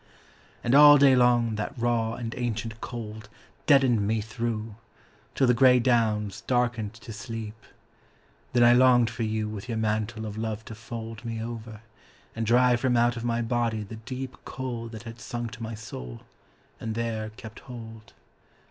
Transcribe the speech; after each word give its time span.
And 0.63 0.73
all 0.73 0.97
day 0.97 1.15
long 1.15 1.53
that 1.57 1.77
raw 1.77 2.15
and 2.15 2.33
ancient 2.35 2.81
cold 2.81 3.29
Deadened 3.67 4.01
me 4.07 4.19
through, 4.19 4.73
till 5.35 5.45
the 5.45 5.53
grey 5.53 5.77
downs 5.79 6.41
darkened 6.47 6.95
to 6.95 7.13
sleep. 7.13 7.63
Then 8.53 8.63
I 8.63 8.73
longed 8.73 9.11
for 9.11 9.21
you 9.21 9.47
with 9.47 9.69
your 9.69 9.77
mantle 9.77 10.25
of 10.25 10.39
love 10.39 10.65
to 10.65 10.73
fold 10.73 11.23
Me 11.23 11.39
over, 11.39 11.81
and 12.35 12.47
drive 12.47 12.79
from 12.79 12.97
out 12.97 13.15
of 13.15 13.23
my 13.23 13.43
body 13.43 13.83
the 13.83 13.97
deep 13.97 14.35
Cold 14.43 14.93
that 14.93 15.03
had 15.03 15.19
sunk 15.19 15.51
to 15.51 15.61
my 15.61 15.75
soul, 15.75 16.21
and 16.79 16.95
there 16.95 17.29
kept 17.37 17.59
hold. 17.59 18.13